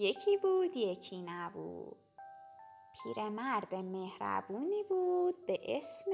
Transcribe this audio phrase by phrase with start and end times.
[0.00, 1.96] یکی بود یکی نبود.
[3.02, 6.10] پیرمرد مهربونی بود به اسم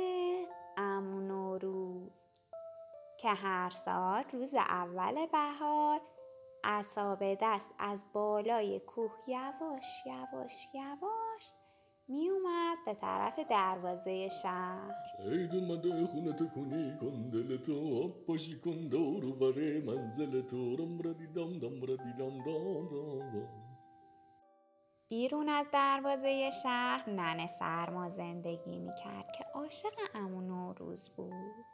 [0.77, 2.21] عمو نوروز
[3.21, 6.01] که هر سال روز اول بهار
[6.65, 11.53] عصا دست از بالای کوه یواش یواش یواش
[12.09, 14.95] می اومد به طرف دروازه شهر.
[15.19, 20.77] عید اومده خونه تکونی کن دل تو آب پاشی کن دور و بره منزل تو
[20.77, 23.64] رم ردی دم دم ردی دم دم دم دم.
[25.09, 31.65] بیرون از دروازه شهر ننه سرما زندگی می کرد که عاشق امو نوروز بود.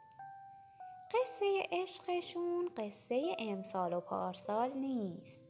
[1.13, 5.41] قصه عشقشون قصه امسال و پارسال نیست.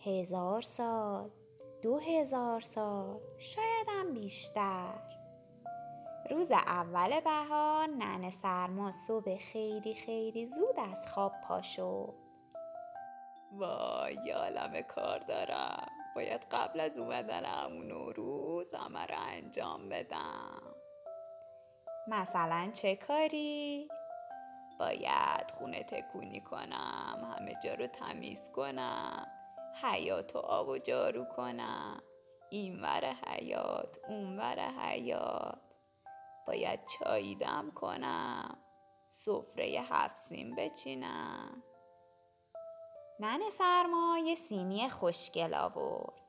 [0.00, 1.30] هزار سال
[1.82, 4.94] دو هزار سال شایدم بیشتر.
[6.30, 11.60] روز اول بهار ننه سرما صبح خیلی خیلی زود از خواب پا
[13.52, 15.90] وای یه عالم کار دارم.
[16.14, 20.74] باید قبل از اومدن امو نوروز همه رو انجام بدم.
[22.08, 23.88] مثلا چه کاری؟
[24.80, 29.26] باید خونه تکونی کنم همه جا رو تمیز کنم
[29.82, 32.02] حیات و آب و جارو کنم.
[32.50, 35.58] اینور حیات اونور حیات
[36.46, 38.58] باید چایی دم کنم
[39.08, 41.62] سفره هفت سین بچینم.
[43.22, 46.22] ننه سرما یه سینی خوشگل آورد.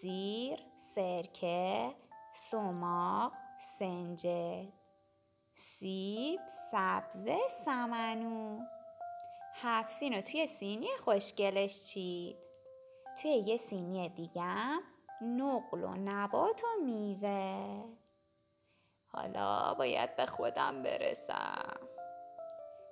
[0.00, 0.58] سیر،
[0.94, 1.94] سرکه،
[2.32, 3.32] سماق،
[3.78, 4.72] سنجد.
[5.54, 8.60] سیب، سبزه، سمنو.
[9.54, 12.36] هفت سین رو توی سینی خوشگلش چید.
[13.22, 14.80] توی یه سینی دیگم
[15.22, 17.84] نقل و نبات و میوه.
[19.06, 21.80] حالا باید به خودم برسم.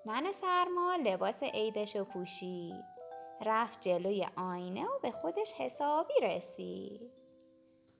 [0.06, 2.97] ننه سرما لباس عیدش رو پوشید.
[3.46, 7.12] رفت جلوی آینه و به خودش حسابی رسید.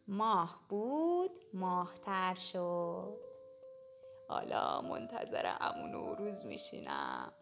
[0.09, 3.19] ماه بود ماهتر شد.
[4.29, 7.33] حالا منتظر امو نوروز میشینم.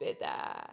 [0.00, 0.70] به در.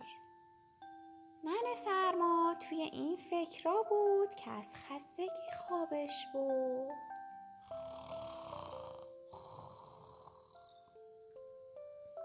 [1.43, 6.91] ننه سرما توی این فکرا بود که از خستگی خوابش بود.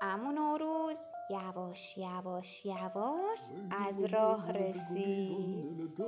[0.01, 0.99] امو نوروز
[1.31, 3.41] یواش یواش یواش
[3.71, 6.01] از راه رسید.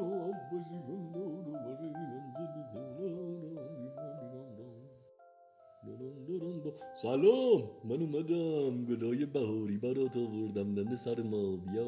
[7.02, 8.84] سلام من اومدم.
[8.84, 10.72] گلای بهاری برات آوردم.
[10.74, 11.86] ننه سر ما بیا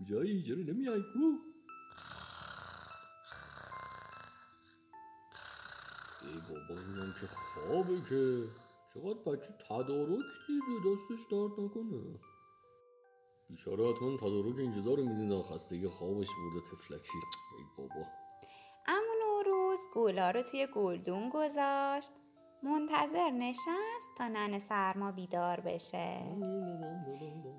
[0.00, 1.18] کجایی؟ چرا نمیای کو؟
[6.22, 8.42] ای بابا اینم که خوابه که.
[8.94, 10.90] چقدر بچه تدارک دیده.
[10.94, 12.33] دستش درد نکنه.
[13.54, 17.18] بیچاره حتما تدارک این رو میدین خستگی خوابش برده تفلکی.
[17.58, 18.06] ای بابا.
[18.86, 22.12] امو نوروز گولا رو توی گلدون گذاشت.
[22.62, 26.22] منتظر نشست تا ننه سرما بیدار بشه.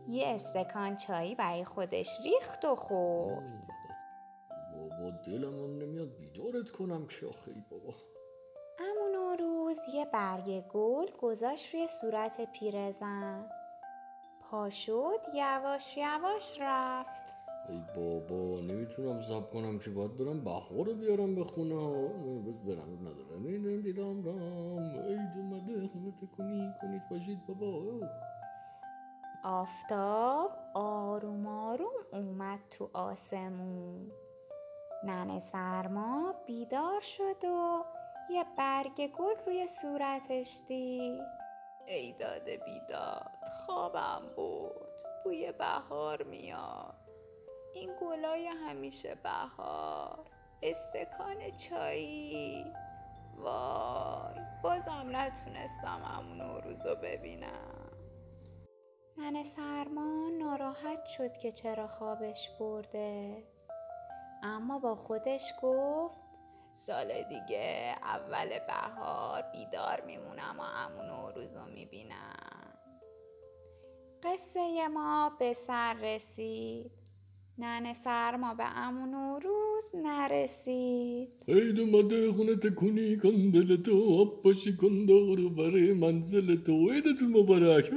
[0.08, 3.68] یه استکان چایی برای خودش ریخت و خورد.
[4.74, 7.94] بابا دلم هم نمیاد بیدارت کنم که آخه ای بابا.
[8.80, 13.50] امو نوروز یه برگ گل گذاشت روی صورت پیرزن.
[14.56, 17.36] پا شد یواش یواش رفت.
[17.70, 22.08] ای بابا نمی‌تونم سب کنم که باید برم بهار رو بیارم به خونه ها.
[22.68, 28.08] برم نداره می‌دونم دیدم رام عید اومده خونه تکونی کنید باشید بابا.
[29.44, 34.12] آفتاب آروم آروم اومد تو آسمون.
[35.04, 37.86] ننه سرما بیدار شد و
[38.30, 41.45] یه برگ گل روی صورتش دید.
[41.88, 43.32] ای داده بیداد
[43.66, 46.96] خوابم برد بوی بهار میاد.
[47.74, 50.30] این گلای همیشه بهار.
[50.64, 52.66] استکان چایی.
[53.38, 57.92] وای بازم نتونستم همون رو ببینم.
[59.18, 63.44] ننه سرما ناراحت شد که چرا خوابش برده.
[64.44, 66.22] اما با خودش گفت
[66.76, 72.74] سال دیگه اول بهار بیدار میمونم و امون نوروز رو می‌بینم.
[74.24, 76.92] قصه ما به سر رسید.
[77.58, 81.44] ننه سرما به امون نوروز نرسید.
[81.48, 86.92] عید اومده خونه تکونی کن دل تو آب پاشی کن دور و بره منزل تو.
[86.92, 87.94] عیدتون مبارک.